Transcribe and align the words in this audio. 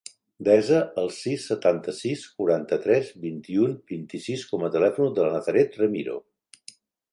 Desa 0.45 0.77
el 1.01 1.11
sis, 1.17 1.43
setanta-sis, 1.51 2.23
quaranta-tres, 2.39 3.11
vint-i-u, 3.27 3.69
vint-i-sis 3.93 4.49
com 4.55 4.67
a 4.67 4.73
telèfon 4.79 5.15
de 5.21 5.29
la 5.29 5.37
Nazaret 5.37 5.81
Remiro. 5.85 6.21